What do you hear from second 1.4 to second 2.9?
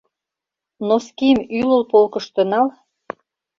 ӱлыл полкышто нал.